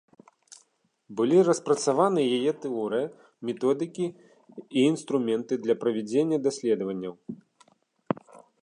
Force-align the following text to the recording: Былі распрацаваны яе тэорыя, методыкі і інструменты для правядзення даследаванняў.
Былі 1.19 1.37
распрацаваны 1.49 2.21
яе 2.37 2.51
тэорыя, 2.63 3.07
методыкі 3.51 4.05
і 4.57 4.79
інструменты 4.91 5.53
для 5.69 5.75
правядзення 5.85 6.37
даследаванняў. 6.51 7.13